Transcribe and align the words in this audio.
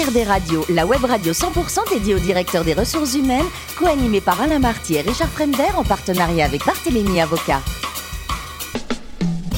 HRD 0.00 0.26
Radio, 0.26 0.64
la 0.70 0.86
web 0.86 1.04
radio 1.04 1.32
100% 1.32 1.90
dédiée 1.90 2.14
aux 2.14 2.18
directeurs 2.18 2.64
des 2.64 2.72
ressources 2.72 3.14
humaines, 3.14 3.44
co-animée 3.76 4.22
par 4.22 4.40
Alain 4.40 4.58
Marty 4.58 4.94
et 4.94 5.02
Richard 5.02 5.28
Fremder 5.28 5.74
en 5.76 5.84
partenariat 5.84 6.46
avec 6.46 6.64
Barthélémy 6.64 7.20
Avocat. 7.20 7.60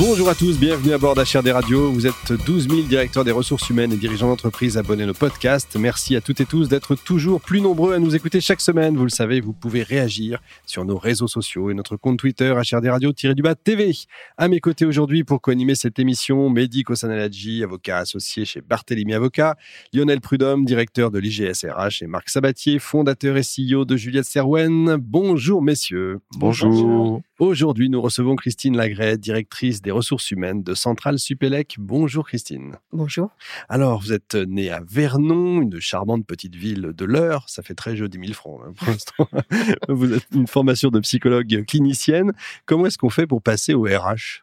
Bonjour 0.05 0.29
à 0.29 0.35
tous, 0.35 0.59
bienvenue 0.59 0.95
à 0.95 0.99
bord 0.99 1.15
d'HRD 1.15 1.47
Radio. 1.53 1.93
Vous 1.93 2.09
êtes 2.09 2.33
12 2.45 2.69
000 2.69 2.83
directeurs 2.89 3.23
des 3.23 3.31
ressources 3.31 3.71
humaines 3.71 3.93
et 3.93 3.97
dirigeants 3.97 4.27
d'entreprise 4.27 4.77
abonnés 4.77 5.05
à 5.05 5.07
nos 5.07 5.15
podcasts. 5.15 5.77
Merci 5.77 6.17
à 6.17 6.21
toutes 6.21 6.41
et 6.41 6.45
tous 6.45 6.69
d'être 6.69 6.97
toujours 6.97 7.41
plus 7.41 7.61
nombreux 7.61 7.95
à 7.95 8.01
nous 8.01 8.17
écouter 8.17 8.41
chaque 8.41 8.61
semaine. 8.61 8.97
Vous 8.97 9.05
le 9.05 9.11
savez, 9.11 9.41
vous 9.41 9.53
pouvez 9.53 9.85
réagir 9.85 10.43
sur 10.67 10.85
nos 10.85 10.99
réseaux 10.99 11.29
sociaux 11.29 11.71
et 11.71 11.75
notre 11.75 11.97
compte 11.97 12.19
Twitter 12.19 12.53
HRD 12.53 12.89
Radio-du-bas 12.89 13.55
TV. 13.55 13.93
À 14.39 14.49
mes 14.49 14.59
côtés 14.59 14.87
aujourd'hui 14.87 15.23
pour 15.23 15.41
co-animer 15.41 15.77
cette 15.77 16.01
émission, 16.01 16.51
Mehdi 16.51 16.83
Kosanadji, 16.83 17.63
avocat 17.63 17.99
associé 17.99 18.45
chez 18.45 18.61
Barthélemy 18.61 19.15
Avocat, 19.15 19.55
Lionel 19.93 20.21
Prudhomme, 20.21 20.65
directeur 20.65 21.13
de 21.13 21.21
l'IGSRH 21.21 22.03
et 22.03 22.09
Marc 22.09 22.29
Sabatier, 22.29 22.81
fondateur 22.81 23.37
et 23.37 23.43
CEO 23.43 23.85
de 23.85 23.97
Juliette 23.97 24.25
Serwen. 24.25 24.97
Bonjour 24.97 25.63
messieurs. 25.63 26.19
Bonjour. 26.37 27.23
Aujourd'hui, 27.39 27.89
nous 27.89 28.01
recevons 28.01 28.37
Christine 28.37 28.77
Lagret, 28.77 29.17
directrice 29.17 29.81
des 29.83 29.92
ressources 29.93 30.31
humaines 30.31 30.63
de 30.63 30.75
Centrale 30.75 31.19
Supélec. 31.19 31.77
Bonjour 31.79 32.27
Christine. 32.27 32.79
Bonjour. 32.93 33.31
Alors, 33.69 34.01
vous 34.01 34.13
êtes 34.13 34.35
née 34.35 34.71
à 34.71 34.81
Vernon, 34.85 35.63
une 35.63 35.79
charmante 35.81 36.27
petite 36.27 36.57
ville 36.57 36.93
de 36.95 37.05
l'Eure. 37.05 37.49
Ça 37.49 37.63
fait 37.63 37.75
très 37.75 37.97
jeu 37.97 38.09
10 38.09 38.19
000 38.19 38.33
francs 38.33 38.61
hein, 38.67 38.73
pour 38.77 38.89
l'instant. 38.89 39.29
vous 39.89 40.13
êtes 40.13 40.27
une 40.35 40.47
formation 40.47 40.89
de 40.89 41.01
psychologue 41.01 41.65
clinicienne. 41.67 42.33
Comment 42.67 42.87
est-ce 42.87 42.99
qu'on 42.99 43.11
fait 43.11 43.27
pour 43.27 43.43
passer 43.43 43.75
au 43.75 43.83
RH 43.83 44.43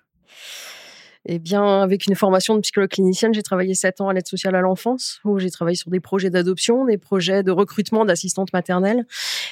eh 1.32 1.38
bien, 1.38 1.84
avec 1.84 2.08
une 2.08 2.16
formation 2.16 2.56
de 2.56 2.62
psychologue 2.62 2.90
clinicienne, 2.90 3.36
j'ai 3.36 3.44
travaillé 3.44 3.76
sept 3.76 4.02
ans 4.02 4.10
à 4.10 4.14
l'aide 4.14 4.28
sociale 4.28 4.56
à 4.56 4.62
l'enfance, 4.62 5.20
où 5.24 5.38
j'ai 5.38 5.52
travaillé 5.52 5.76
sur 5.76 5.92
des 5.92 6.00
projets 6.00 6.32
d'adoption, 6.32 6.86
des 6.86 6.98
projets 6.98 7.44
de 7.44 7.52
recrutement 7.52 8.04
d'assistantes 8.04 8.52
maternelles 8.52 9.06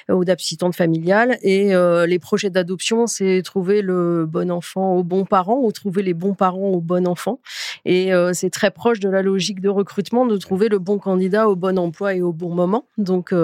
euh, 0.10 0.16
ou 0.16 0.26
d'assistantes 0.26 0.76
familiales. 0.76 1.38
Et 1.44 1.76
euh, 1.76 2.08
les 2.08 2.18
projets 2.18 2.50
d'adoption, 2.50 3.06
c'est 3.06 3.44
trouver 3.44 3.84
le 3.84 4.26
bon 4.26 4.50
enfant 4.50 4.96
au 4.96 5.04
bon 5.04 5.24
parent 5.24 5.60
ou 5.62 5.72
trouver 5.72 6.02
les 6.02 6.16
bons 6.16 6.34
parents 6.34 6.70
au 6.70 6.82
bon 6.82 7.08
enfant. 7.08 7.42
Et 7.86 8.12
euh, 8.12 8.32
c'est 8.34 8.50
très 8.50 8.72
proche 8.72 9.00
de 9.00 9.10
la 9.10 9.22
logique 9.22 9.62
de 9.62 9.70
recrutement 9.70 10.26
de 10.26 10.38
trouver 10.38 10.70
le 10.70 10.80
bon 10.80 10.98
candidat 10.98 11.48
au 11.48 11.56
bon 11.56 11.78
emploi 11.78 12.16
et 12.16 12.24
au 12.24 12.34
bon 12.34 12.56
moment. 12.56 12.86
Donc, 12.98 13.36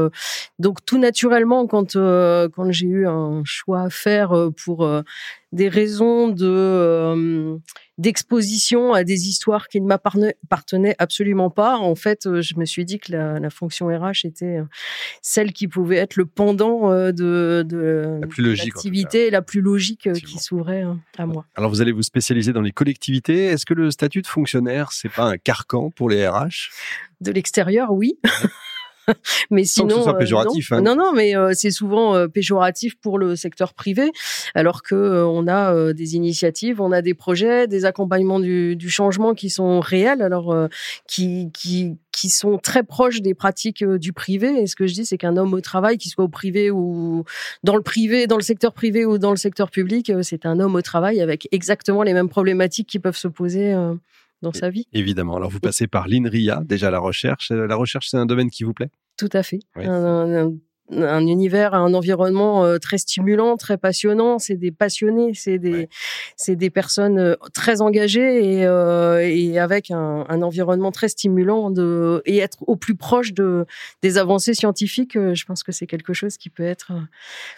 donc 0.58 0.84
tout 0.86 0.98
naturellement, 0.98 1.68
quand 1.68 1.94
quand 1.94 2.72
j'ai 2.72 2.88
eu 2.88 3.08
un 3.08 3.44
choix 3.46 3.82
à 3.82 3.90
faire 3.92 4.50
pour 4.58 4.88
des 5.52 5.70
raisons 5.70 6.30
de 6.30 7.60
d'exposition 7.98 8.94
à 8.94 9.04
des 9.04 9.28
histoires 9.28 9.68
qui 9.68 9.80
ne 9.80 9.88
m'appartenaient 9.88 10.96
absolument 10.98 11.50
pas. 11.50 11.78
En 11.78 11.96
fait, 11.96 12.26
euh, 12.26 12.42
je 12.42 12.56
me 12.56 12.66
suis 12.66 12.86
dit 12.86 13.00
que 13.00 13.12
la, 13.12 13.50
fonction 13.50 13.88
RH 13.88 14.26
était 14.26 14.58
euh, 14.58 14.64
celle 15.22 15.54
qui 15.54 15.68
pouvait 15.68 15.98
être 15.98 16.16
le 16.16 16.26
pendant 16.26 16.90
de, 16.90 17.64
de 17.64 18.20
l'activité 18.22 19.30
la 19.30 19.42
plus 19.42 19.62
logique 19.62 20.12
qui 20.14 20.40
s'ouvrait 20.40 20.86
à 21.18 21.26
moi. 21.26 21.46
Alors, 21.56 21.70
vous 21.70 21.82
allez 21.82 21.92
vous 21.92 22.02
spécialiser 22.02 22.54
dans 22.54 22.62
les 22.62 22.72
collectivités. 22.72 23.46
Est-ce 23.46 23.66
que 23.66 23.74
le 23.74 23.92
statut 23.92 24.22
de 24.22 24.28
fonctionnaire, 24.28 24.92
c'est 24.92 25.10
pas 25.10 25.26
un 25.26 25.38
carcan 25.38 25.92
pour 25.92 26.10
les 26.10 26.28
RH 26.28 26.72
De 27.22 27.32
l'extérieur, 27.32 27.92
oui. 27.92 28.18
mais 29.52 29.64
sinon, 29.64 29.90
Sans 29.90 29.96
que 29.96 30.00
ce 30.00 30.04
soit 30.04 30.18
péjoratif. 30.18 30.72
non. 30.72 30.78
Hein. 30.78 30.82
non. 30.82 30.96
non, 30.96 31.14
mais 31.14 31.36
euh, 31.36 31.52
c'est 31.54 31.72
souvent 31.72 32.16
euh, 32.16 32.28
péjoratif 32.28 32.96
pour 32.96 33.18
le 33.18 33.36
secteur 33.36 33.74
privé, 33.74 34.12
alors 34.56 34.84
que 34.84 34.96
euh, 34.96 35.26
on 35.26 35.48
a 35.48 35.94
des 35.94 36.16
initiatives, 36.16 36.82
on 36.82 36.92
a 36.92 37.02
des 37.02 37.14
projets, 37.14 37.68
des 37.68 37.86
accompagnements 37.86 38.40
du, 38.40 38.76
du 38.76 38.90
changement 38.90 39.34
qui 39.34 39.50
sont 39.50 39.80
réels, 39.80 40.22
alors 40.22 40.56
qui, 41.08 41.50
qui 41.54 41.98
qui 42.12 42.30
sont 42.30 42.60
très 42.60 42.84
proches 42.84 43.22
des 43.22 43.34
pratiques 43.34 43.84
du 43.84 44.14
privé. 44.14 44.62
Et 44.62 44.68
ce 44.68 44.76
que 44.76 44.86
je 44.86 44.94
dis, 44.94 45.06
c'est 45.06 45.18
qu'un 45.18 45.36
homme 45.36 45.54
au 45.54 45.62
travail, 45.62 45.98
qu'il 45.98 46.12
soit 46.12 46.24
au 46.24 46.30
privé 46.30 46.70
ou 46.70 47.24
dans 47.64 47.76
le 47.76 47.82
privé, 47.82 48.28
dans 48.28 48.38
le 48.38 48.44
secteur 48.44 48.72
privé 48.72 49.04
ou 49.04 49.18
dans 49.18 49.32
le 49.32 49.38
secteur 49.38 49.72
public, 49.72 50.12
c'est 50.22 50.46
un 50.46 50.60
homme 50.60 50.76
au 50.76 50.82
travail 50.84 51.22
avec 51.22 51.48
exactement 51.52 52.04
les 52.04 52.14
mêmes 52.14 52.30
problématiques 52.30 52.88
qui 52.88 53.00
peuvent 53.00 53.18
se 53.18 53.28
poser 53.28 53.76
dans 54.44 54.54
sa 54.54 54.70
vie. 54.70 54.86
Évidemment. 54.94 55.38
Alors, 55.38 55.50
vous 55.50 55.60
passez 55.60 55.88
par 55.88 56.08
l'INRIA, 56.08 56.62
déjà 56.64 56.92
la 56.92 57.00
recherche. 57.00 57.50
La 57.52 57.76
recherche, 57.76 58.10
c'est 58.10 58.18
un 58.18 58.28
domaine 58.28 58.52
qui 58.52 58.64
vous 58.64 58.74
plaît? 58.74 58.92
Tout 59.18 59.30
à 59.34 59.42
fait 59.42 59.60
un 59.76 60.54
univers, 60.92 61.74
un 61.74 61.94
environnement 61.94 62.66
euh, 62.66 62.78
très 62.78 62.98
stimulant, 62.98 63.58
très 63.58 63.78
passionnant. 63.78 64.40
C'est 64.40 64.56
des 64.56 64.72
passionnés, 64.72 65.32
c'est 65.34 65.58
des, 65.58 65.90
c'est 66.36 66.56
des 66.56 66.70
personnes 66.70 67.20
euh, 67.20 67.36
très 67.54 67.82
engagées 67.82 68.60
et, 68.60 68.66
euh, 68.66 69.22
et 69.24 69.60
avec 69.60 69.92
un, 69.92 70.26
un, 70.28 70.42
environnement 70.42 70.92
très 70.92 71.08
stimulant 71.08 71.72
de, 71.72 72.22
et 72.26 72.38
être 72.40 72.58
au 72.68 72.76
plus 72.76 72.96
proche 72.96 73.34
de, 73.34 73.66
des 74.02 74.18
avancées 74.18 74.54
scientifiques. 74.54 75.14
Je 75.14 75.46
pense 75.46 75.64
que 75.64 75.72
c'est 75.72 75.88
quelque 75.88 76.14
chose 76.14 76.38
qui 76.38 76.50
peut 76.50 76.64
être 76.64 76.92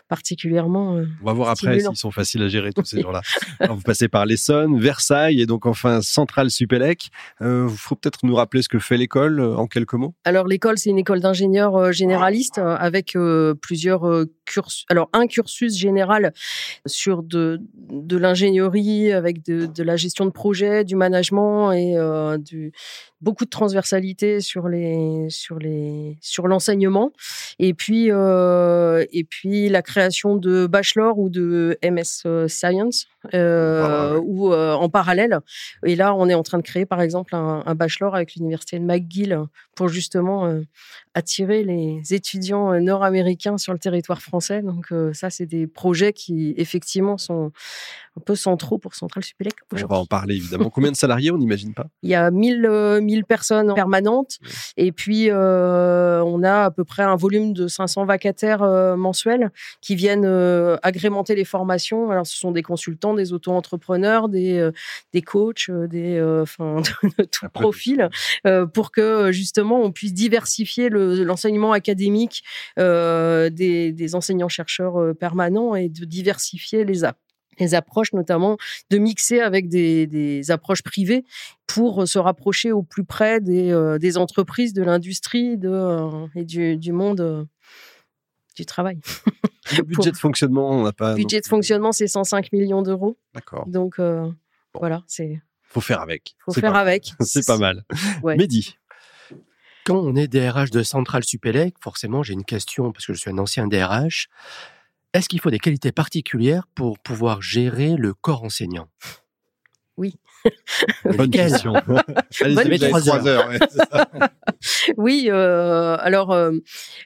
particulièrement. 0.08 1.02
On 1.22 1.25
va 1.25 1.34
voir 1.34 1.50
après 1.50 1.80
s'ils 1.80 1.96
sont 1.96 2.12
faciles 2.12 2.44
à 2.44 2.47
gérer 2.47 2.72
tous 2.74 2.85
ces 2.85 3.02
gens-là. 3.02 3.22
vous 3.69 3.81
passez 3.81 4.08
par 4.08 4.25
l'Essonne, 4.25 4.80
Versailles 4.80 5.41
et 5.41 5.46
donc 5.46 5.66
enfin 5.66 6.02
Centrale 6.02 6.52
Supélec. 6.52 7.09
Il 7.41 7.68
faut 7.75 7.96
peut-être 7.96 8.19
nous 8.24 8.35
rappeler 8.35 8.62
ce 8.62 8.69
que 8.69 8.80
fait 8.80 8.97
l'école 8.97 9.41
en 9.41 9.68
quelques 9.68 9.94
mots? 9.94 10.14
Alors 10.24 10.47
l'école, 10.47 10.78
c'est 10.78 10.90
une 10.90 11.00
école 11.00 11.22
d'ingénieurs 11.22 11.91
généralistes 11.91 12.59
avec 12.59 13.15
plusieurs 13.62 14.08
euh, 14.08 14.26
cursus. 14.46 14.86
Alors 14.90 15.09
un 15.14 15.28
cursus 15.28 15.76
général 15.76 16.34
sur 16.86 17.24
de, 17.24 17.59
de 17.90 18.18
l'ingénierie 18.18 19.12
avec 19.12 19.44
de, 19.44 19.66
de, 19.66 19.84
la 19.84 19.96
gestion 19.96 20.26
de 20.26 20.31
projet, 20.31 20.84
du 20.84 20.96
management 20.96 21.72
et 21.72 21.98
euh, 21.98 22.38
du, 22.38 22.72
beaucoup 23.22 23.46
de 23.46 23.50
transversalité 23.50 24.40
sur 24.40 24.68
les 24.68 25.28
sur 25.30 25.58
les 25.58 26.18
sur 26.22 26.48
l'enseignement 26.48 27.12
et 27.58 27.74
puis 27.74 28.12
euh, 28.12 29.03
et 29.12 29.24
puis 29.24 29.68
la 29.68 29.82
création 29.82 30.36
de 30.36 30.68
bachelor 30.68 31.18
ou 31.18 31.30
de 31.30 31.78
MS 31.84 32.47
Science 32.47 33.08
euh, 33.34 34.20
ou 34.24 34.53
euh, 34.53 34.74
en 34.74 34.90
parallèle 34.90 35.40
et 35.86 35.96
là 35.96 36.14
on 36.14 36.30
est 36.30 36.36
en 36.36 36.44
train 36.44 36.59
de 36.59 36.64
créer 36.64 36.86
par 36.86 37.02
exemple 37.02 37.36
un, 37.36 37.64
un 37.66 37.76
bachelor 37.76 38.16
avec 38.16 38.36
l'université 38.36 38.78
de 38.78 38.86
McGill 38.86 39.40
pour 39.76 39.88
justement 39.88 40.46
euh, 40.46 40.62
attirer 41.16 41.64
les 41.64 42.14
étudiants 42.14 42.74
nord-américains 43.06 43.58
sur 43.58 43.74
le 43.74 43.80
territoire 43.80 44.22
français 44.22 44.62
donc 44.62 44.88
ça 45.14 45.30
c'est 45.30 45.46
des 45.46 45.68
projets 45.68 46.14
qui 46.14 46.54
effectivement 46.58 47.18
sont 47.18 47.52
un 48.18 48.22
peu 48.22 48.36
centraux 48.36 48.78
pour 48.78 48.96
Centrale 48.96 49.24
Supélec. 49.24 49.56
On 49.74 49.88
va 49.88 49.98
en 49.98 50.06
parler 50.06 50.36
évidemment. 50.36 50.70
Combien 50.70 50.92
de 50.92 50.96
salariés 50.96 51.32
on 51.32 51.38
n'imagine 51.38 51.74
pas? 51.74 51.88
Il 52.02 52.10
y 52.10 52.16
a 52.16 52.32
1000, 52.32 52.62
1000 53.02 53.20
euh, 53.20 53.24
personnes 53.28 53.74
permanentes 53.74 54.40
et 54.78 54.92
puis 54.92 55.30
euh, 55.30 56.24
on 56.24 56.44
a 56.44 56.66
à 56.66 56.72
peu 56.72 56.86
près 56.86 57.04
un 57.04 57.16
volume 57.16 57.54
de 57.54 57.68
500 57.68 58.06
vacataires 58.06 58.64
euh, 58.64 58.96
mensuels 58.96 59.52
qui 59.82 59.96
viennent 59.96 60.26
agrémenter 60.82 61.36
les 61.36 61.46
formations. 61.46 62.10
Alors 62.10 62.26
ce 62.26 62.38
sont 62.38 62.52
des 62.52 62.64
consultants, 62.64 63.14
des 63.14 63.34
auto-entrepreneurs, 63.34 64.30
des, 64.30 64.70
des 65.14 65.22
coachs, 65.22 65.70
des, 65.70 66.22
enfin, 66.42 66.82
de, 67.18 67.24
tout 67.26 67.50
profil 67.50 68.10
pour 68.74 68.92
que 68.92 69.32
justement 69.32 69.82
on 69.82 69.92
puisse 69.92 70.14
diversifier 70.14 70.90
l'enseignement 70.90 71.74
académique 71.74 72.44
des, 73.50 73.92
des 73.92 74.16
enseignants-chercheurs 74.16 75.16
permanents 75.16 75.76
et 75.76 75.90
de 75.90 76.06
diversifier 76.06 76.86
les, 76.86 77.04
les 77.60 77.76
approches, 77.76 78.14
notamment 78.14 78.58
de 78.90 78.98
mixer 78.98 79.40
avec 79.40 79.70
des, 79.70 80.08
des, 80.08 80.52
approches 80.52 80.84
privées 80.84 81.26
pour 81.68 82.08
se 82.08 82.20
rapprocher 82.20 82.72
au 82.72 82.84
plus 82.84 83.06
près 83.06 83.42
des, 83.42 83.72
euh, 83.72 83.98
des 83.98 84.18
entreprises, 84.18 84.74
de 84.74 84.84
l'industrie 84.84 85.58
de, 85.58 85.70
euh, 85.70 86.28
et 86.36 86.46
du, 86.46 86.78
du 86.78 86.92
monde 86.92 87.22
euh, 87.22 87.46
du 88.56 88.66
travail. 88.66 89.00
Le 89.78 89.84
budget 89.84 90.12
de 90.12 90.18
fonctionnement, 90.18 90.72
on 90.72 90.84
n'a 90.84 90.94
pas. 90.94 91.12
Le 91.12 91.16
budget 91.16 91.42
de 91.42 91.48
fonctionnement, 91.48 91.92
c'est 91.92 92.08
105 92.08 92.52
millions 92.52 92.82
d'euros. 92.82 93.18
D'accord. 93.34 93.66
Donc 93.68 94.00
voilà, 94.74 95.04
c'est. 95.08 95.42
Faut 95.68 95.82
faire 95.82 96.00
avec. 96.00 96.36
Faut 96.40 96.54
faire 96.54 96.76
avec. 96.76 97.12
C'est 97.20 97.46
pas 97.46 97.58
mal. 97.58 97.84
Ouais. 98.24 98.38
Mehdi. 98.38 98.78
Quand 99.85 99.97
on 99.97 100.16
est 100.16 100.28
DRH 100.28 100.72
de 100.72 100.81
Centrale 100.81 101.23
Supélec, 101.23 101.76
forcément, 101.79 102.23
j'ai 102.23 102.34
une 102.34 102.43
question 102.43 102.91
parce 102.91 103.05
que 103.05 103.14
je 103.14 103.20
suis 103.20 103.29
un 103.29 103.37
ancien 103.37 103.67
DRH. 103.67 104.29
Est-ce 105.14 105.29
qu'il 105.29 105.40
faut 105.40 105.52
des 105.52 105.59
qualités 105.59 105.91
particulières 105.91 106.66
pour 106.73 106.97
pouvoir 106.97 107.43
gérer 107.43 107.96
le 107.96 108.16
corps 108.16 108.43
enseignant? 108.43 108.90
Oui. 109.96 110.16
Bonne 111.18 111.30
question. 111.30 111.74
Allez, 112.42 112.80
trois 112.80 113.28
heures. 113.28 113.50
oui, 114.97 115.28
euh, 115.30 115.97
alors 116.00 116.32
euh, 116.32 116.52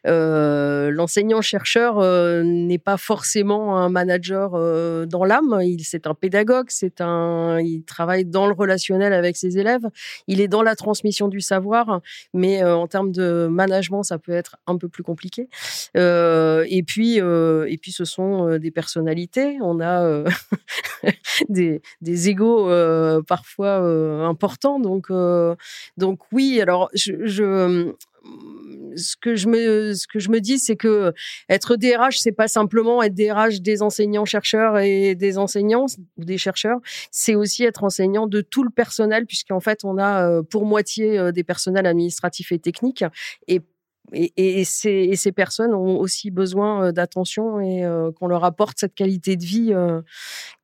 euh, 0.07 0.91
l'enseignant-chercheur 0.91 1.99
euh, 1.99 2.43
n'est 2.43 2.77
pas 2.79 2.97
forcément 2.97 3.77
un 3.77 3.89
manager 3.89 4.51
euh, 4.55 5.05
dans 5.05 5.23
l'âme. 5.23 5.59
Il 5.61 5.83
c'est 5.83 6.07
un 6.07 6.13
pédagogue, 6.13 6.67
c'est 6.69 7.01
un, 7.01 7.59
il 7.59 7.83
travaille 7.83 8.25
dans 8.25 8.47
le 8.47 8.53
relationnel 8.53 9.13
avec 9.13 9.37
ses 9.37 9.57
élèves. 9.57 9.87
Il 10.27 10.41
est 10.41 10.47
dans 10.47 10.61
la 10.61 10.75
transmission 10.75 11.27
du 11.27 11.41
savoir, 11.41 12.01
mais 12.33 12.63
en 12.63 12.87
termes 12.87 13.11
de 13.11 13.47
management, 13.49 14.03
ça 14.03 14.19
peut 14.19 14.31
être 14.31 14.57
un 14.67 14.77
peu 14.77 14.89
plus 14.89 15.03
compliqué. 15.03 15.47
et 15.95 16.83
puis, 16.85 17.17
et 17.17 17.77
puis, 17.81 17.91
ce 17.91 18.05
sont 18.05 18.57
des 18.57 18.71
personnalités. 18.71 19.57
On 19.61 19.79
a 19.79 20.23
des, 21.49 21.81
des 22.01 22.29
égaux 22.29 22.69
parfois 23.29 23.77
important. 24.27 24.79
Donc, 24.79 25.07
donc 25.97 26.19
oui. 26.33 26.59
Alors, 26.61 26.89
je 26.93 27.93
ce 28.95 29.15
que 29.15 29.35
je 29.35 29.47
me 29.47 29.93
ce 29.93 30.07
que 30.07 30.19
je 30.19 30.29
me 30.29 30.41
dis 30.41 30.59
c'est 30.59 30.75
que 30.75 31.13
être 31.47 31.77
DRH 31.77 32.19
c'est 32.19 32.33
pas 32.33 32.49
simplement 32.49 33.01
être 33.01 33.13
DRH 33.13 33.61
des 33.61 33.81
enseignants 33.81 34.25
chercheurs 34.25 34.77
et 34.77 35.15
des 35.15 35.37
enseignants 35.37 35.85
ou 36.17 36.25
des 36.25 36.37
chercheurs, 36.37 36.79
c'est 37.11 37.35
aussi 37.35 37.63
être 37.63 37.83
enseignant 37.83 38.27
de 38.27 38.41
tout 38.41 38.63
le 38.63 38.69
personnel 38.69 39.25
puisqu'en 39.25 39.61
fait 39.61 39.85
on 39.85 39.97
a 39.97 40.43
pour 40.43 40.65
moitié 40.65 41.31
des 41.31 41.43
personnels 41.43 41.85
administratifs 41.85 42.51
et 42.51 42.59
techniques 42.59 43.05
et 43.47 43.61
et, 44.13 44.59
et, 44.59 44.63
ces, 44.63 45.15
ces, 45.15 45.31
personnes 45.31 45.73
ont 45.73 45.99
aussi 45.99 46.31
besoin 46.31 46.91
d'attention 46.91 47.59
et 47.59 47.83
qu'on 48.15 48.27
leur 48.27 48.43
apporte 48.43 48.79
cette 48.79 48.95
qualité 48.95 49.35
de 49.35 49.45
vie 49.45 49.73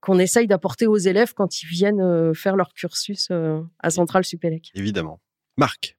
qu'on 0.02 0.20
essaye 0.20 0.48
d'apporter 0.48 0.88
aux 0.88 0.98
élèves 0.98 1.34
quand 1.34 1.62
ils 1.62 1.68
viennent 1.68 2.34
faire 2.34 2.56
leur 2.56 2.74
cursus 2.74 3.32
à 3.80 3.90
Centrale 3.90 4.26
Supélec. 4.26 4.72
Évidemment. 4.76 5.20
Marc 5.58 5.96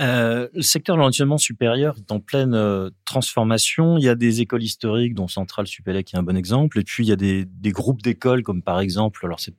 euh, 0.00 0.48
le 0.54 0.62
secteur 0.62 0.96
de 0.96 1.00
l'enseignement 1.02 1.38
supérieur 1.38 1.96
est 1.98 2.10
en 2.10 2.18
pleine 2.18 2.54
euh, 2.54 2.90
transformation. 3.04 3.98
Il 3.98 4.04
y 4.04 4.08
a 4.08 4.14
des 4.14 4.40
écoles 4.40 4.62
historiques, 4.62 5.14
dont 5.14 5.28
Centrale 5.28 5.66
Supélec 5.66 6.12
est 6.12 6.16
un 6.16 6.22
bon 6.22 6.36
exemple. 6.36 6.78
Et 6.80 6.82
puis, 6.82 7.04
il 7.04 7.08
y 7.08 7.12
a 7.12 7.16
des, 7.16 7.44
des 7.44 7.70
groupes 7.70 8.02
d'écoles, 8.02 8.42
comme 8.42 8.62
par 8.62 8.80
exemple, 8.80 9.20
alors 9.24 9.38
c'est 9.38 9.54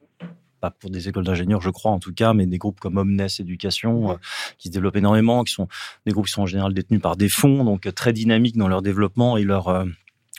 pas 0.63 0.71
pour 0.71 0.89
des 0.89 1.09
écoles 1.09 1.25
d'ingénieurs, 1.25 1.59
je 1.59 1.69
crois 1.69 1.91
en 1.91 1.99
tout 1.99 2.13
cas, 2.13 2.33
mais 2.33 2.45
des 2.45 2.57
groupes 2.57 2.79
comme 2.79 2.97
Omnes 2.97 3.27
Éducation, 3.39 4.11
euh, 4.11 4.15
qui 4.57 4.69
se 4.69 4.73
développent 4.73 4.95
énormément, 4.95 5.43
qui 5.43 5.51
sont 5.51 5.67
des 6.05 6.13
groupes 6.13 6.27
qui 6.27 6.31
sont 6.31 6.43
en 6.43 6.45
général 6.45 6.73
détenus 6.73 7.01
par 7.01 7.17
des 7.17 7.27
fonds, 7.27 7.65
donc 7.65 7.93
très 7.93 8.13
dynamiques 8.13 8.55
dans 8.55 8.69
leur 8.69 8.81
développement 8.81 9.35
et 9.35 9.43
leur 9.43 9.85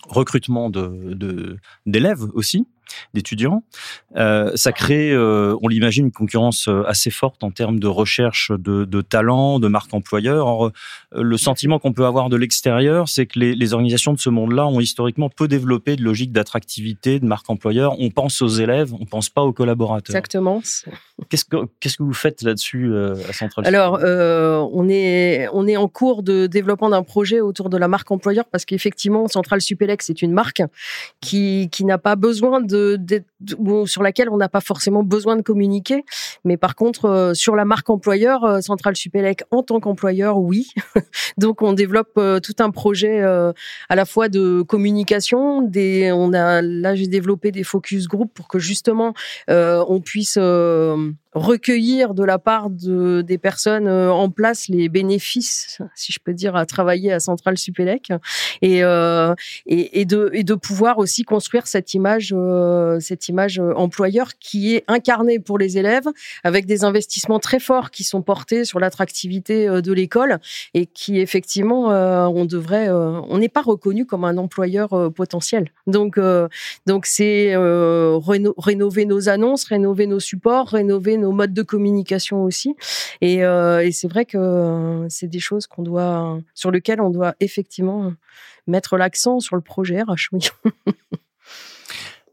recrutement 0.09 0.71
de 0.71 1.59
d'élèves 1.85 2.23
aussi 2.33 2.67
d'étudiants. 3.15 3.63
Euh, 4.17 4.53
ça 4.55 4.73
crée, 4.73 5.11
euh, 5.13 5.57
on 5.63 5.69
l'imagine, 5.69 6.07
une 6.07 6.13
concurrence 6.13 6.69
euh, 6.69 6.83
assez 6.87 7.11
forte 7.11 7.43
en 7.43 7.51
termes 7.51 7.81
de 7.81 7.87
recherche 7.87 8.53
de, 8.53 8.85
de 8.85 9.01
talents, 9.01 9.59
de 9.59 9.69
marques 9.69 9.95
employeurs. 9.95 10.47
Or, 10.47 10.73
le 11.13 11.37
sentiment 11.37 11.79
qu'on 11.79 11.93
peut 11.93 12.07
avoir 12.07 12.29
de 12.29 12.37
l'extérieur, 12.37 13.09
c'est 13.09 13.27
que 13.27 13.39
les, 13.39 13.55
les, 13.55 13.75
organisations 13.75 14.13
de 14.13 14.19
ce 14.19 14.31
monde-là 14.31 14.67
ont 14.67 14.81
historiquement 14.81 15.29
peu 15.29 15.49
développé 15.49 15.97
de 15.97 16.03
logique 16.03 16.33
d'attractivité, 16.33 17.19
de 17.19 17.27
marque 17.27 17.49
employeur. 17.51 17.99
On 17.99 18.11
pense 18.11 18.43
aux 18.43 18.49
élèves, 18.49 18.93
on 18.95 19.07
pense 19.07 19.31
pas 19.31 19.43
aux 19.43 19.53
collaborateurs. 19.53 20.15
Exactement. 20.15 20.61
Qu'est-ce 21.29 21.45
que 21.45 21.57
qu'est-ce 21.81 21.97
que 21.97 22.03
vous 22.03 22.13
faites 22.13 22.43
là-dessus 22.43 22.93
à 22.97 23.33
Central 23.33 23.67
Alors, 23.67 24.01
on 24.03 24.89
est 24.89 25.49
on 25.53 25.67
est 25.67 25.77
en 25.77 25.89
cours 25.89 26.23
de 26.23 26.47
développement 26.47 26.91
d'un 26.91 27.03
projet 27.03 27.41
autour 27.41 27.71
de 27.71 27.77
la 27.77 27.89
marque 27.89 28.11
employeur 28.11 28.45
parce 28.51 28.65
qu'effectivement, 28.65 29.29
Central 29.29 29.61
Supélec, 29.61 30.03
c'est 30.03 30.23
une 30.23 30.33
marque 30.33 30.63
qui 31.21 31.69
qui 31.71 31.85
n'a 31.85 31.99
pas 31.99 32.17
besoin 32.17 32.61
de 32.61 32.74
de, 32.99 33.25
sur 33.87 34.03
laquelle 34.03 34.29
on 34.31 34.37
n'a 34.37 34.49
pas 34.49 34.61
forcément 34.61 35.03
besoin 35.03 35.37
de 35.37 35.43
communiquer. 35.43 36.05
Mais 36.45 36.57
par 36.57 36.75
contre, 36.75 37.07
euh, 37.07 37.35
sur 37.35 37.57
la 37.57 37.65
marque 37.65 37.91
employeur, 37.91 38.45
euh, 38.45 38.61
Central 38.61 38.97
Supélec 38.97 39.43
en 39.51 39.63
tant 39.63 39.81
qu'employeur, 39.81 40.39
oui. 40.39 40.69
Donc 41.39 41.63
on 41.63 41.73
développe 41.73 42.13
euh, 42.19 42.41
tout 42.41 42.55
un 42.59 42.71
projet 42.71 43.23
à 43.23 43.97
la 43.97 44.05
fois 44.05 44.29
de 44.29 44.63
communication. 44.63 45.63
Des, 45.63 46.13
on 46.13 46.33
a 46.33 46.63
là 46.63 46.95
j'ai 46.95 47.07
développé 47.07 47.51
des 47.51 47.65
focus 47.65 48.07
group 48.07 48.33
pour 48.35 48.49
que 48.49 48.59
justement 48.59 49.15
on 49.49 50.01
puisse 50.01 50.39
recueillir 51.35 52.15
de 52.15 52.25
la 52.25 52.39
part 52.39 52.71
de, 52.71 53.23
des 53.23 53.39
personnes 53.39 53.89
euh, 53.89 54.13
en 54.13 54.31
place 54.31 54.69
les 54.69 54.89
bénéfices, 54.89 55.79
si 55.95 56.13
je 56.13 56.21
peux 56.25 56.33
dire, 56.33 56.55
à 56.55 56.65
travailler 56.65 57.13
à 57.13 57.21
Centrale 57.21 57.59
Supélec 57.59 58.13
et, 58.63 58.85
euh, 58.85 59.35
et, 59.67 60.01
et, 60.01 60.05
de, 60.05 60.31
et 60.33 60.45
de 60.45 60.55
pouvoir 60.55 60.99
aussi 60.99 61.25
construire 61.25 61.67
cette 61.67 61.93
image, 61.93 62.33
euh, 62.37 63.01
cette 63.01 63.29
image 63.29 63.34
employeur 63.77 64.35
qui 64.39 64.75
est 64.75 64.85
incarnée 64.89 65.39
pour 65.39 65.59
les 65.59 65.79
élèves 65.79 66.07
avec 66.43 66.67
des 66.67 66.85
investissements 66.85 67.39
très 67.39 67.61
forts 67.61 67.91
qui 67.91 68.05
sont 68.05 68.23
portés 68.23 68.65
sur 68.65 68.81
l'attractivité 68.81 69.67
de 69.67 69.93
l'école 69.93 70.39
et 70.75 70.87
qui 70.87 71.21
effectivement 71.21 71.89
on 72.29 72.45
devrait, 72.45 72.91
on 72.91 73.39
n'est 73.39 73.49
pas 73.49 73.63
reconnu 73.63 74.07
comme 74.07 74.25
un 74.25 74.37
employeur 74.39 75.13
potentiel. 75.13 75.71
Donc 75.87 76.19
donc 76.87 77.07
c'est 77.07 77.55
rénover 77.57 79.05
nos 79.07 79.29
annonces, 79.29 79.65
rénover 79.65 80.07
nos 80.07 80.21
supports, 80.21 80.69
rénover 80.69 81.17
nos 81.17 81.33
modes 81.33 81.53
de 81.53 81.63
communication 81.63 82.43
aussi. 82.45 82.77
Et, 83.21 83.45
euh, 83.45 83.91
c'est 83.93 84.09
vrai 84.09 84.25
que 84.25 84.39
euh, 84.39 85.09
c'est 85.09 85.29
des 85.29 85.41
choses 85.41 85.67
qu'on 85.67 85.83
doit, 85.83 86.39
sur 86.55 86.71
lesquelles 86.71 87.01
on 87.01 87.11
doit 87.11 87.35
effectivement 87.41 88.13
mettre 88.67 88.97
l'accent 88.97 89.41
sur 89.41 89.57
le 89.57 89.63
projet 89.63 90.03
RH. 90.03 90.31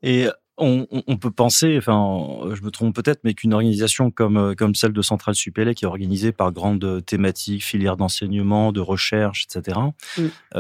Et 0.04 0.28
on, 0.62 0.88
on, 0.92 1.18
peut 1.18 1.32
penser, 1.32 1.78
enfin, 1.78 2.54
je 2.54 2.62
me 2.62 2.72
trompe 2.72 2.96
peut-être, 2.96 3.22
mais 3.24 3.34
qu'une 3.34 3.54
organisation 3.54 4.12
comme 4.12 4.38
euh, 4.38 4.54
comme 4.54 4.76
celle 4.76 4.94
de 4.94 5.02
Centrale 5.02 5.36
Supélec, 5.36 5.78
qui 5.78 5.86
est 5.86 5.88
organisée 5.88 6.32
par 6.32 6.52
grandes 6.52 7.04
thématiques, 7.06 7.64
filières 7.64 7.98
d'enseignement, 7.98 8.72
de 8.72 8.80
recherche, 8.80 9.46
etc., 9.46 9.80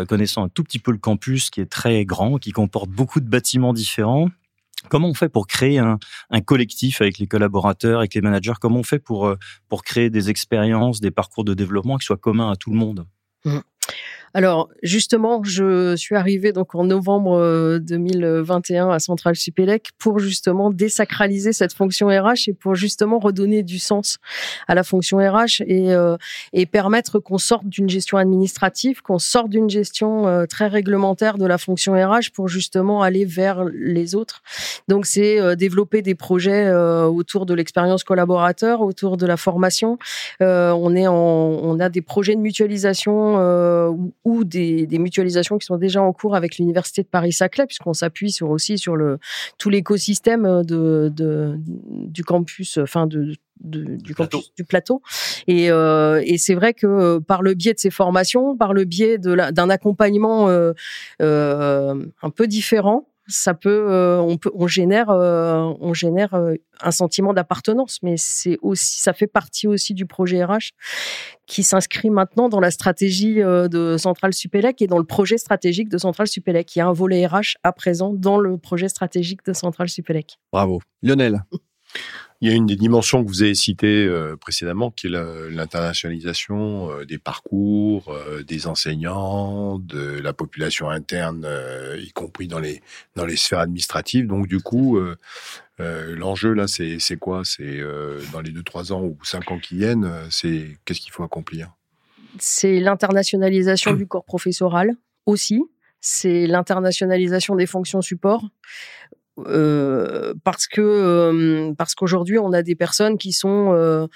connaissant 0.08 0.44
un 0.44 0.50
tout 0.50 0.64
petit 0.64 0.80
peu 0.80 0.92
le 0.92 0.98
campus, 0.98 1.50
qui 1.50 1.62
est 1.62 1.72
très 1.72 2.06
grand, 2.06 2.38
qui 2.38 2.52
comporte 2.52 2.90
beaucoup 2.90 3.20
de 3.20 3.30
bâtiments 3.30 3.74
différents, 3.74 4.30
Comment 4.90 5.10
on 5.10 5.14
fait 5.14 5.30
pour 5.30 5.48
créer 5.48 5.80
un, 5.80 6.00
un, 6.30 6.42
collectif 6.42 7.02
avec 7.02 7.20
les 7.20 7.28
collaborateurs, 7.28 8.00
avec 8.00 8.16
les 8.16 8.22
managers? 8.22 8.54
Comment 8.60 8.80
on 8.80 8.84
fait 8.84 9.00
pour, 9.00 9.28
euh, 9.28 9.38
pour 9.70 9.84
créer 9.84 10.10
des 10.10 10.30
expériences, 10.30 11.00
des 11.02 11.12
parcours 11.12 11.44
de 11.44 11.54
développement 11.54 11.98
qui 11.98 12.06
soient 12.06 12.18
communs 12.18 12.52
à 12.52 12.56
tout 12.56 12.72
le 12.72 12.78
monde? 12.78 13.06
Mmh. 13.46 13.60
Alors 14.34 14.70
justement, 14.82 15.44
je 15.44 15.96
suis 15.98 16.16
arrivée 16.16 16.54
donc 16.54 16.74
en 16.74 16.86
novembre 16.86 17.80
2021 17.80 18.88
euh, 18.88 18.92
à 18.92 19.00
Centrale 19.00 19.36
Supélec 19.36 19.90
pour 19.98 20.20
justement 20.20 20.70
désacraliser 20.70 21.52
cette 21.52 21.74
fonction 21.74 22.08
RH 22.08 22.48
et 22.48 22.54
pour 22.54 22.76
justement 22.76 23.20
redonner 23.20 23.62
du 23.62 23.78
sens 23.78 24.20
à 24.70 24.76
la 24.76 24.84
fonction 24.84 25.18
RH 25.18 25.62
et, 25.66 25.94
euh, 25.94 26.16
et 26.54 26.66
permettre 26.66 27.20
qu'on 27.20 27.38
sorte 27.38 27.68
d'une 27.68 27.90
gestion 27.90 28.18
administrative, 28.18 29.02
qu'on 29.02 29.20
sorte 29.20 29.50
d'une 29.50 29.70
gestion 29.70 30.28
euh, 30.28 30.46
très 30.46 30.68
réglementaire 30.68 31.38
de 31.38 31.46
la 31.46 31.58
fonction 31.58 31.94
RH 31.94 32.32
pour 32.34 32.48
justement 32.48 33.02
aller 33.02 33.26
vers 33.26 33.66
les 33.66 34.16
autres. 34.16 34.42
Donc 34.88 35.06
c'est 35.06 35.56
développer 35.56 36.02
des 36.02 36.16
projets 36.16 36.72
autour 36.74 37.46
de 37.46 37.54
l'expérience 37.54 38.04
collaborateur, 38.04 38.82
autour 38.82 39.18
de 39.18 39.26
la 39.26 39.38
formation. 39.38 39.98
on 40.40 40.96
est 40.96 41.08
en, 41.08 41.16
on 41.16 41.80
a 41.80 41.90
des 41.90 42.02
projets 42.02 42.36
de 42.36 42.42
mutualisation 42.42 43.38
ou 44.24 44.44
des, 44.44 44.88
des, 44.88 45.00
mutualisations 45.00 45.58
qui 45.58 45.66
sont 45.66 45.78
déjà 45.78 46.02
en 46.02 46.14
cours 46.14 46.36
avec 46.36 46.58
l'université 46.58 47.04
de 47.04 47.08
Paris-Saclay, 47.08 47.66
puisqu'on 47.68 47.94
s'appuie 47.94 48.32
sur 48.32 48.50
aussi 48.50 48.78
sur 48.78 48.96
le 48.96 49.20
tout 49.58 49.70
l'écosystème 49.70 50.64
de, 50.64 51.12
de, 51.14 51.56
du 51.58 52.24
campus, 52.24 52.78
enfin 52.78 53.08
de, 53.08 53.36
du 53.64 54.16
campus 54.16 54.54
du 54.56 54.64
plateau. 54.64 55.02
Et, 55.48 55.72
euh, 55.72 56.22
et 56.26 56.38
c'est 56.38 56.56
vrai 56.56 56.74
que 56.74 57.20
par 57.20 57.42
le 57.42 57.54
biais 57.54 57.74
de 57.74 57.80
ces 57.80 57.92
formations, 57.92 58.56
par 58.58 58.74
le 58.74 58.84
biais 58.86 59.18
d'un 59.18 59.70
accompagnement 59.70 60.50
euh, 60.50 60.74
euh, 61.22 61.96
un 62.22 62.30
peu 62.30 62.48
différent, 62.48 63.08
ça 63.32 63.54
peut, 63.54 63.88
euh, 63.90 64.20
on 64.20 64.38
peut, 64.38 64.52
on 64.54 64.68
génère, 64.68 65.10
euh, 65.10 65.74
on 65.80 65.94
génère 65.94 66.34
euh, 66.34 66.56
un 66.82 66.92
sentiment 66.92 67.34
d'appartenance, 67.34 68.00
mais 68.04 68.16
c'est 68.18 68.58
aussi, 68.62 69.02
ça 69.02 69.14
fait 69.14 69.28
partie 69.28 69.68
aussi 69.68 69.94
du 69.94 70.06
projet 70.06 70.44
RH 70.44 70.72
qui 71.48 71.64
s'inscrit 71.64 72.10
maintenant 72.10 72.50
dans 72.50 72.60
la 72.60 72.72
stratégie 72.72 73.36
de 73.36 73.98
Centrale 73.98 74.34
Supélec 74.34 74.82
et 74.82 74.88
dans 74.88 74.98
le 74.98 75.04
projet 75.04 75.38
stratégique 75.38 75.90
de 75.90 75.98
Centrale 75.98 76.28
Supélec. 76.28 76.76
Il 76.76 76.80
y 76.80 76.82
a 76.82 76.88
un 76.88 76.94
volet 76.94 77.26
RH 77.26 77.58
à 77.64 77.74
présent 77.74 78.14
dans 78.14 78.38
le 78.38 78.58
projet 78.58 78.88
stratégique 78.88 79.46
de 79.46 79.54
Centrale 79.54 79.90
Supélec. 79.90 80.38
Bravo, 80.52 80.82
Lionel. 81.02 81.44
Il 82.42 82.50
y 82.50 82.52
a 82.52 82.56
une 82.56 82.66
des 82.66 82.76
dimensions 82.76 83.24
que 83.24 83.30
vous 83.30 83.44
avez 83.44 83.54
citées 83.54 84.08
euh, 84.08 84.36
précédemment, 84.36 84.90
qui 84.90 85.06
est 85.06 85.12
l'internationalisation 85.12 86.90
euh, 86.90 87.06
des 87.06 87.20
parcours, 87.20 88.12
euh, 88.12 88.42
des 88.42 88.66
enseignants, 88.66 89.78
de 89.78 90.20
la 90.20 90.34
population 90.34 90.90
interne, 90.90 91.48
y 92.00 92.12
compris 92.14 92.48
dans 92.48 92.58
les 92.58 92.82
dans 93.16 93.26
les 93.26 93.36
sphères 93.36 93.60
administratives. 93.60 94.26
Donc 94.26 94.48
du 94.48 94.60
coup, 94.60 95.00
l'enjeu 95.78 96.54
là, 96.54 96.66
c'est 96.68 97.18
quoi? 97.20 97.44
C'est 97.46 97.80
dans 98.32 98.42
les 98.42 98.52
deux 98.52 98.64
trois 98.64 98.92
ans 98.92 99.04
ou 99.04 99.18
cinq 99.24 99.52
ans 99.52 99.60
qui 99.60 99.76
viennent, 99.76 100.12
c'est 100.32 100.78
qu'est-ce 100.86 101.00
qu'il 101.00 101.12
faut 101.12 101.24
accomplir? 101.24 101.72
C'est 102.40 102.80
l'internationalisation 102.80 103.94
du 103.94 104.08
corps 104.08 104.26
professoral 104.26 104.96
aussi. 105.26 105.62
C'est 106.00 106.48
l'internationalisation 106.48 107.56
des 107.56 107.68
fonctions 107.68 108.02
support 108.02 108.50
euh, 109.40 110.34
parce 110.44 110.68
que 110.68 110.82
euh, 110.82 111.74
parce 111.78 111.96
qu'aujourd'hui 111.96 112.38
on 112.38 112.52
a 112.52 112.62
des 112.64 112.76
personnes 112.76 113.18
qui 113.18 113.32
sont 113.32 113.74
euh, 113.74 114.08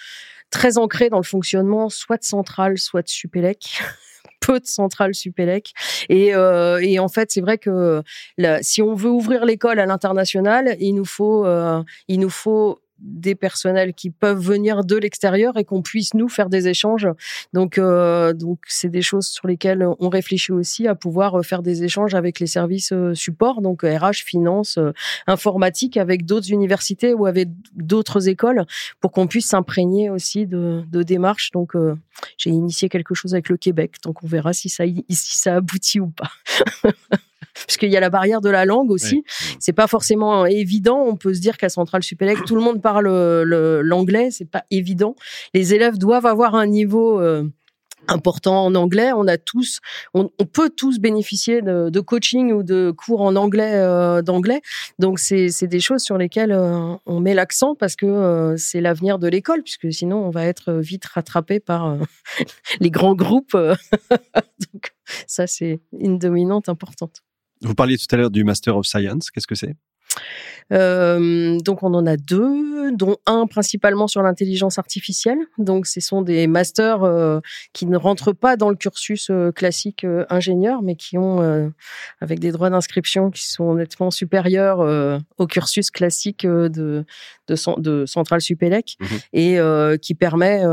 très 0.52 0.78
ancrées 0.78 1.10
dans 1.10 1.18
le 1.18 1.24
fonctionnement 1.24 1.90
soit 1.90 2.18
de 2.18 2.24
centrale 2.24 2.78
soit 2.78 3.02
de 3.02 3.08
Supélec 3.08 3.82
peu 4.42 4.60
de 4.60 4.66
centrales 4.66 5.16
Supélec. 5.16 5.72
Et, 6.10 6.28
et 6.28 7.00
en 7.00 7.08
fait 7.08 7.32
c'est 7.32 7.42
vrai 7.42 7.58
que 7.58 8.04
si 8.62 8.82
on 8.82 8.94
veut 8.94 9.10
ouvrir 9.10 9.46
l'école 9.46 9.80
à 9.80 9.86
l'international 9.86 10.76
il 10.80 10.94
nous 10.94 11.06
faut 11.06 11.48
il 12.08 12.20
nous 12.20 12.30
faut 12.30 12.80
des 13.00 13.36
personnels 13.36 13.94
qui 13.94 14.10
peuvent 14.10 14.40
venir 14.40 14.84
de 14.84 14.96
l'extérieur 14.96 15.58
et 15.58 15.64
qu'on 15.64 15.82
puisse 15.82 16.14
nous 16.14 16.30
faire 16.30 16.50
des 16.50 16.68
échanges. 16.68 17.08
Donc, 17.54 17.78
euh, 17.78 18.34
donc 18.34 18.60
c'est 18.68 18.90
des 18.90 19.02
choses 19.02 19.28
sur 19.28 19.48
lesquelles 19.48 19.86
on 20.00 20.10
réfléchit 20.10 20.52
aussi 20.52 20.88
à 20.88 20.96
pouvoir 20.96 21.44
faire 21.46 21.62
des 21.62 21.84
échanges 21.84 22.16
avec 22.16 22.40
les 22.40 22.48
services 22.48 22.94
support, 23.14 23.62
donc 23.62 23.82
RH, 23.84 24.24
finance, 24.26 24.80
informatique, 25.28 25.98
avec 25.98 26.26
d'autres 26.26 26.52
universités 26.52 27.14
ou 27.14 27.26
avec 27.26 27.50
d'autres 27.74 28.28
écoles, 28.28 28.66
pour 29.02 29.12
qu'on 29.12 29.28
puisse 29.28 29.48
s'imprégner 29.48 30.10
aussi 30.10 30.46
de, 30.46 30.84
de 30.92 31.04
démarches. 31.04 31.52
Donc, 31.52 31.74
j'ai 32.38 32.50
initié 32.50 32.90
quelque 32.90 33.14
chose 33.14 33.34
avec 33.34 33.50
le 33.50 33.58
Québec, 33.58 33.96
donc 34.04 34.24
on 34.24 34.28
verra 34.28 34.54
si 34.54 34.70
ça, 34.70 34.86
si 34.86 35.38
ça 35.38 35.56
aboutit 35.56 36.00
ou 36.00 36.08
pas. 36.08 36.32
parce 37.54 37.78
qu'il 37.78 37.90
y 37.90 37.98
a 37.98 38.00
la 38.00 38.10
barrière 38.10 38.42
de 38.42 38.50
la 38.50 38.66
langue 38.66 38.92
aussi. 38.92 39.24
C'est 39.60 39.74
pas 39.74 39.88
forcément 39.88 40.46
évident. 40.46 41.04
On 41.06 41.16
peut 41.16 41.34
se 41.34 41.40
dire 41.40 41.58
qu'à 41.58 41.70
Centrale 41.70 42.04
Supélec, 42.04 42.44
tout 42.46 42.56
le 42.56 42.62
monde 42.62 42.82
parle 42.82 43.08
l'anglais. 43.82 44.30
C'est 44.32 44.50
pas 44.50 44.64
évident. 44.72 45.16
Les 45.54 45.74
élèves 45.74 45.98
doivent 45.98 46.26
avoir 46.26 46.56
un 46.56 46.68
niveau 46.68 47.20
euh, 47.20 47.44
important 48.08 48.66
en 48.66 48.76
anglais. 48.76 49.12
On 49.16 49.28
a 49.28 49.38
tous, 49.38 49.80
on, 50.14 50.28
peut 50.28 50.70
tous 50.70 51.00
bénéficier 51.00 51.62
de, 51.62 52.00
coaching 52.00 52.52
ou 52.52 52.64
de 52.64 52.94
cours 52.96 53.22
en 53.22 53.36
anglais 53.36 53.74
euh, 53.74 54.22
d'anglais. 54.22 54.62
Donc 55.00 55.20
c'est 55.20 55.68
des 55.68 55.80
choses 55.80 56.02
sur 56.02 56.18
lesquelles 56.18 56.52
euh, 56.52 56.96
on 57.06 57.20
met 57.20 57.34
l'accent 57.34 57.76
parce 57.76 57.96
que 57.96 58.56
c'est 58.58 58.82
l'avenir 58.82 59.20
de 59.20 59.28
l'école, 59.28 59.64
puisque 59.64 59.92
sinon 59.92 60.18
on 60.18 60.30
va 60.30 60.46
être 60.46 60.74
vite 60.74 61.06
rattrapé 61.06 61.60
par 61.60 61.98
les 62.80 62.92
grands 62.92 63.16
groupes. 63.16 63.58
Donc 64.74 64.94
ça 65.28 65.48
c'est 65.48 65.80
une 65.98 66.20
dominante 66.20 66.70
importante. 66.70 67.22
Vous 67.66 67.76
parliez 67.76 67.98
tout 67.98 68.06
à 68.12 68.18
l'heure 68.18 68.32
du 68.32 68.44
Master 68.44 68.78
of 68.78 68.86
Science. 68.86 69.32
Qu'est-ce 69.32 69.48
que 69.48 69.56
c'est? 69.56 69.76
Euh, 70.74 71.60
donc 71.60 71.84
on 71.84 71.94
en 71.94 72.06
a 72.06 72.18
deux, 72.18 72.92
dont 72.92 73.18
un 73.26 73.46
principalement 73.46 74.08
sur 74.08 74.22
l'intelligence 74.22 74.80
artificielle. 74.80 75.38
Donc 75.58 75.86
ce 75.86 76.00
sont 76.00 76.22
des 76.22 76.48
masters 76.48 77.04
euh, 77.04 77.40
qui 77.74 77.86
ne 77.86 77.98
rentrent 77.98 78.34
pas 78.34 78.56
dans 78.56 78.70
le 78.70 78.76
cursus 78.76 79.30
euh, 79.30 79.52
classique 79.52 80.06
ingénieur, 80.30 80.82
mais 80.82 80.96
qui 80.96 81.18
ont 81.18 81.36
avec 82.22 82.40
des 82.40 82.52
droits 82.52 82.70
d'inscription 82.70 83.30
qui 83.32 83.48
sont 83.48 83.76
nettement 83.76 84.12
supérieurs 84.12 84.80
au 85.38 85.48
cursus 85.48 85.92
classique 85.92 86.46
de 86.46 87.06
de, 87.48 87.80
de 87.80 88.06
Centrale 88.06 88.42
Supélec 88.42 88.98
mmh 89.00 89.06
et 89.34 89.60
qui 90.02 90.16
permet 90.16 90.64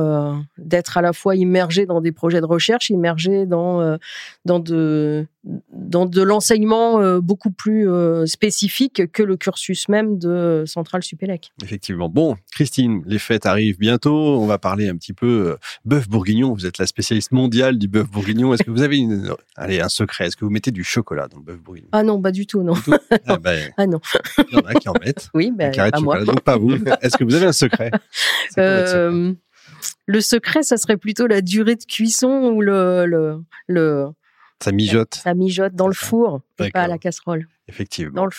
d'être 0.59 0.97
à 0.97 1.03
la 1.03 1.13
fois 1.13 1.37
immergé 1.37 1.87
dans 1.87 2.01
des 2.01 2.13
projets 2.13 2.41
de 2.41 2.47
recherche, 2.47 2.91
immergé 2.91 3.47
dans 3.47 3.99
dans 4.45 4.59
de 4.59 5.27
dans 5.45 6.07
de 6.07 6.23
l'enseignement 6.23 7.19
beaucoup 7.19 7.51
plus 7.51 7.89
spécifique 8.27 9.11
que 9.13 9.23
le 9.23 9.37
cursus 9.37 9.82
même 9.89 10.19
de 10.19 10.65
Centrale 10.67 11.03
Supélec. 11.03 11.53
Effectivement. 11.63 12.09
Bon, 12.09 12.37
Christine, 12.53 13.03
les 13.07 13.19
fêtes 13.19 13.47
arrivent 13.47 13.79
bientôt. 13.79 14.41
On 14.41 14.47
va 14.47 14.59
parler 14.59 14.89
un 14.89 14.97
petit 14.97 15.13
peu 15.13 15.51
euh, 15.51 15.57
bœuf 15.85 16.09
bourguignon. 16.09 16.53
Vous 16.53 16.67
êtes 16.67 16.79
la 16.79 16.87
spécialiste 16.87 17.33
mondiale 17.33 17.79
du 17.79 17.89
bœuf 17.89 18.11
bourguignon. 18.11 18.55
Est-ce 18.55 18.63
que 18.63 18.71
vous 18.71 18.83
avez 18.83 18.99
une, 18.99 19.35
allez, 19.57 19.81
un 19.81 19.89
secret? 19.89 20.27
Est-ce 20.27 20.37
que 20.37 20.45
vous 20.45 20.51
mettez 20.51 20.71
du 20.71 20.85
chocolat 20.85 21.29
dans 21.29 21.39
le 21.39 21.45
bœuf 21.45 21.61
bourguignon? 21.61 21.89
Ah 21.93 22.03
non, 22.03 22.21
pas 22.21 22.33
du 22.33 22.47
tout, 22.47 22.63
non. 22.63 22.75
Ah, 23.27 23.37
ben, 23.37 23.71
ah, 23.77 23.87
non. 23.87 24.01
Il 24.51 24.55
y 24.55 24.57
en 24.57 24.67
a 24.67 24.75
qui 24.75 24.89
en 24.89 24.95
mettent. 24.95 25.29
Oui, 25.35 25.53
ben, 25.55 25.73
pas 25.73 26.01
moi. 26.01 26.25
Donc 26.25 26.41
pas 26.41 26.57
vous. 26.57 26.73
Est-ce 27.01 27.17
que 27.17 27.25
vous 27.25 27.35
avez 27.35 27.47
un 27.47 27.53
secret, 27.53 27.91
euh, 28.59 29.33
Le 30.07 30.21
secret, 30.21 30.63
ça 30.63 30.77
serait 30.77 30.97
plutôt 30.97 31.27
la 31.27 31.41
durée 31.41 31.77
de 31.77 31.85
cuisson 31.85 32.53
ou 32.55 32.61
le, 32.61 33.07
le, 33.07 33.43
le 33.69 34.09
ça 34.63 34.71
mijote. 34.71 35.15
Ça 35.17 35.35
mijote 35.35 35.75
dans 35.75 35.89
le 35.89 35.95
four, 35.95 36.41
pas 36.57 36.69
à 36.75 36.87
la 36.87 36.99
casserole. 36.99 37.49
Effectivement. 37.73 38.13
Dans 38.15 38.27
le. 38.27 38.33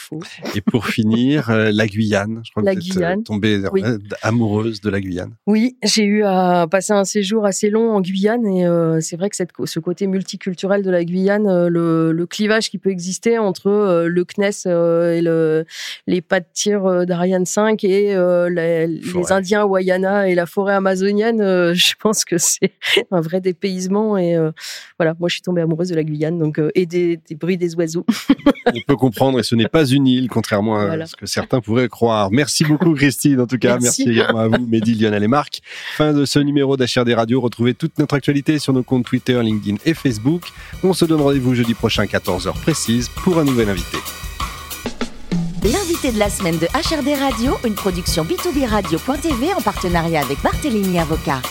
Et 0.56 0.62
pour 0.62 0.86
finir, 0.86 1.50
euh, 1.50 1.72
la 1.74 1.88
Guyane. 1.88 2.42
Je 2.46 2.52
crois 2.52 2.62
la 2.62 2.76
que 2.76 2.82
vous 2.82 2.86
Guyane. 2.94 3.20
êtes 3.22 3.26
tombée 3.26 3.56
euh, 3.56 3.98
amoureuse 4.22 4.80
de 4.80 4.92
la 4.92 5.02
Guyane. 5.02 5.32
Oui, 5.48 5.76
j'ai 5.84 6.04
eu 6.04 6.24
à 6.24 6.68
passer 6.70 6.94
un 6.94 7.04
séjour 7.04 7.44
assez 7.44 7.72
long 7.72 7.96
en 7.96 8.02
Guyane 8.02 8.46
et 8.46 8.68
euh, 8.68 9.00
c'est 9.02 9.16
vrai 9.16 9.32
que 9.32 9.36
cette, 9.36 9.50
ce 9.66 9.80
côté 9.80 10.06
multiculturel 10.06 10.84
de 10.84 10.92
la 10.92 11.04
Guyane, 11.04 11.68
le, 11.68 12.12
le, 12.12 12.26
clivage 12.28 12.70
qui 12.70 12.78
peut 12.78 12.92
exister 12.92 13.40
entre 13.40 14.06
le 14.08 14.24
CNES 14.24 14.68
et 15.18 15.22
le, 15.22 15.66
les 16.06 16.22
pas 16.22 16.40
de 16.40 16.46
tir 16.54 17.06
d'Ariane 17.08 17.48
5 17.48 17.84
et 17.84 18.16
les, 18.50 18.88
les, 18.88 19.32
Indiens 19.32 19.66
Wayana 19.66 20.30
et 20.30 20.36
la 20.36 20.46
forêt 20.46 20.76
amazonienne, 20.76 21.40
je 21.74 21.94
pense 22.00 22.24
que 22.24 22.38
c'est 22.38 22.74
un 23.10 23.22
vrai 23.22 23.42
dépaysement 23.42 24.16
et 24.18 24.38
voilà, 25.00 25.16
moi 25.20 25.28
je 25.28 25.36
suis 25.36 25.42
tombée 25.42 25.62
amoureuse 25.62 25.90
de 25.90 25.96
la 25.96 26.04
Guyane 26.04 26.38
donc 26.38 26.62
et 26.76 26.86
des, 26.86 27.18
des 27.18 27.36
bruits 27.36 27.58
des 27.58 27.76
oiseaux. 27.76 28.06
On 28.68 28.82
peut 28.88 28.96
comprendre 28.96 29.23
et 29.38 29.44
ce 29.44 29.56
n'est 29.56 29.68
pas 29.68 29.86
une 29.86 30.08
île, 30.08 30.30
contrairement 30.30 30.78
à 30.78 31.06
ce 31.06 31.16
que 31.16 31.26
certains 31.26 31.62
pourraient 31.62 31.90
croire. 31.90 32.30
Merci 32.32 32.64
beaucoup, 32.64 32.94
Christine, 32.94 33.40
en 33.40 33.48
tout 33.48 33.58
cas. 33.58 33.78
Merci, 33.82 34.10
également 34.10 34.40
à 34.40 34.48
vous, 34.48 34.66
Mehdi, 34.68 34.96
Lionel 34.96 35.24
et 35.24 35.28
Marc. 35.28 35.62
Fin 35.96 36.14
de 36.14 36.26
ce 36.26 36.40
numéro 36.40 36.78
d'HRD 36.78 37.14
Radio. 37.16 37.42
Retrouvez 37.42 37.74
toute 37.74 37.98
notre 38.00 38.16
actualité 38.16 38.60
sur 38.60 38.74
nos 38.74 38.84
comptes 38.84 39.06
Twitter, 39.06 39.42
LinkedIn 39.42 39.78
et 39.86 39.94
Facebook. 39.94 40.44
On 40.84 40.94
se 40.94 41.06
donne 41.06 41.22
rendez-vous 41.22 41.56
jeudi 41.56 41.74
prochain, 41.74 42.06
14h 42.06 42.54
précise, 42.62 43.10
pour 43.10 43.40
un 43.40 43.46
nouvel 43.46 43.70
invité. 43.70 43.98
L'invité 45.64 46.12
de 46.12 46.20
la 46.20 46.30
semaine 46.30 46.58
de 46.58 46.66
HRD 46.66 47.18
Radio, 47.18 47.54
une 47.66 47.76
production 47.76 48.26
B2B 48.26 48.68
Radio.tv 48.68 49.54
en 49.54 49.62
partenariat 49.62 50.22
avec 50.22 50.42
Barthélémy 50.42 51.00
Avocat. 51.00 51.42